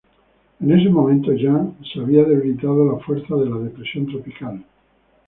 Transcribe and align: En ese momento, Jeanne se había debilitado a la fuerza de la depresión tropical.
En 0.61 0.71
ese 0.79 0.89
momento, 0.89 1.31
Jeanne 1.31 1.75
se 1.93 1.99
había 1.99 2.23
debilitado 2.23 2.81
a 2.89 2.93
la 2.95 2.99
fuerza 3.05 3.35
de 3.35 3.47
la 3.47 3.59
depresión 3.59 4.07
tropical. 4.07 4.65